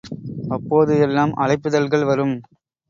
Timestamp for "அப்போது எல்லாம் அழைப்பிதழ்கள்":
0.49-2.05